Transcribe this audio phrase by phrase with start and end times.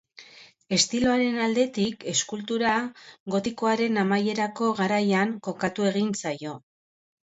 [0.77, 2.73] Estiloaren aldetik eskultura
[3.37, 6.61] gotikoaren amaierako garaian kokatu egin zaio.